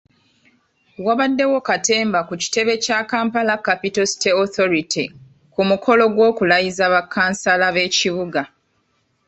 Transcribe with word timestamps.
Wabaddewo 1.05 1.57
katemba 1.69 2.19
ku 2.27 2.33
kitebe 2.41 2.73
kya 2.83 2.99
Kampala 3.11 3.55
Capital 3.67 4.05
City 4.11 4.29
Authority 4.41 5.05
ku 5.53 5.61
mukolo 5.69 6.03
gw’okulayiza 6.15 6.83
bakkansala 6.93 7.65
b’ekibuga. 7.75 8.41